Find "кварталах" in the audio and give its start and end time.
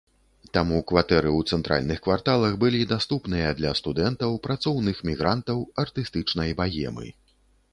2.07-2.55